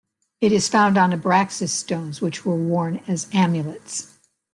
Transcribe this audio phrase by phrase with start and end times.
[0.39, 4.17] It is found on Abraxas stones, which were worn as amulets.